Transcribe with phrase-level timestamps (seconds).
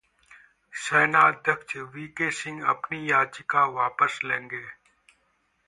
[0.73, 4.63] सेनाध्यक्ष वीके सिंह अपनी याचिका वापस लेंगे!